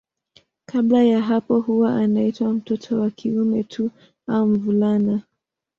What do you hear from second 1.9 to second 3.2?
anaitwa mtoto wa